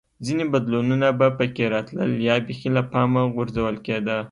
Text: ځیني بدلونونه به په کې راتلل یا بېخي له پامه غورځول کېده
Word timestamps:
ځیني 0.25 0.45
بدلونونه 0.53 1.07
به 1.19 1.27
په 1.37 1.45
کې 1.55 1.65
راتلل 1.73 2.11
یا 2.29 2.35
بېخي 2.47 2.69
له 2.77 2.83
پامه 2.91 3.21
غورځول 3.33 3.75
کېده 3.85 4.17